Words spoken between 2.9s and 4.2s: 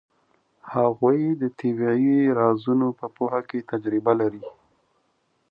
په پوهه کې تجربه